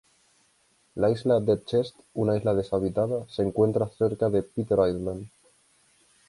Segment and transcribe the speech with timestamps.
[0.95, 5.27] La Isla Dead Chest, una isla deshabitada, se encuentra cerca de Peter Island.